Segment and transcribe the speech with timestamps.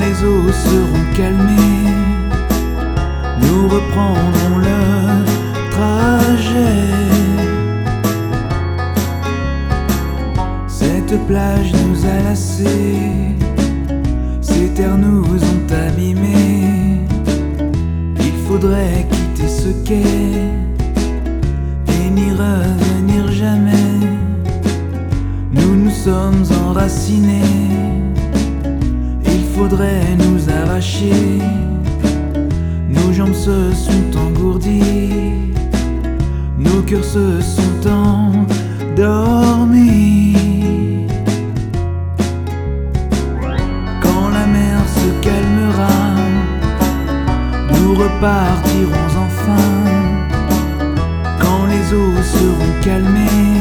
[0.00, 1.94] les eaux seront calmées,
[3.42, 4.80] nous reprendrons le
[5.70, 6.88] trajet.
[10.68, 13.34] Cette plage nous a lassés,
[14.40, 17.00] ces terres nous ont abîmés.
[18.20, 20.02] Il faudrait quitter ce quai
[21.88, 23.90] et n'y revenir jamais.
[25.52, 27.89] Nous nous sommes enracinés,
[29.60, 31.38] faudrait nous arracher.
[32.88, 35.52] Nos jambes se sont engourdies,
[36.58, 37.80] nos cœurs se sont
[38.96, 39.06] endormis.
[44.04, 45.98] Quand la mer se calmera,
[47.74, 49.68] nous repartirons enfin.
[51.42, 53.58] Quand les eaux seront calmées,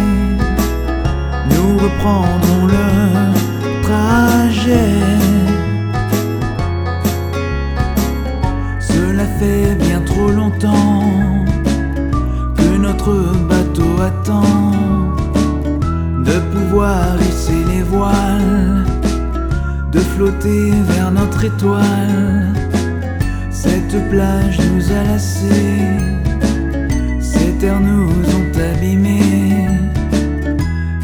[1.52, 2.99] nous reprendrons le
[9.40, 11.46] fait bien trop longtemps
[12.58, 13.14] que notre
[13.48, 15.16] bateau attend
[16.28, 18.86] de pouvoir hisser les voiles,
[19.94, 22.54] de flotter vers notre étoile.
[23.50, 25.88] Cette plage nous a lassés,
[27.22, 29.68] ces terres nous ont abîmés.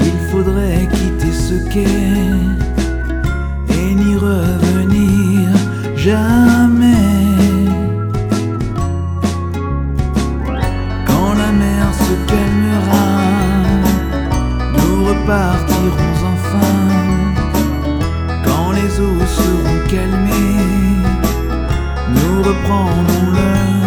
[0.09, 1.87] Il faudrait quitter ce quai
[3.69, 5.49] et n'y revenir
[5.95, 6.64] jamais.
[15.25, 16.73] Nous repartirons enfin.
[18.43, 21.01] Quand les eaux seront calmées,
[22.09, 23.84] nous reprendrons le